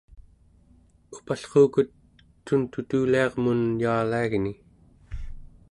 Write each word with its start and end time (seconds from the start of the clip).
upallruukut 1.17 1.89
tuntutuliarmun 2.47 3.61
yaaliagni 3.83 4.53